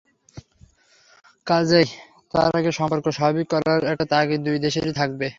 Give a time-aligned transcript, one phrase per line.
[1.47, 1.87] কাজেই
[2.33, 5.27] তার আগে সম্পর্ক স্বাভাবিক করার একটা তাগিদ দুই দেশেরই থাকবে।